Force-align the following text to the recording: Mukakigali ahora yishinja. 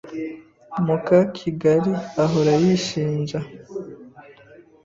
Mukakigali 0.85 1.91
ahora 2.23 2.53
yishinja. 2.63 3.39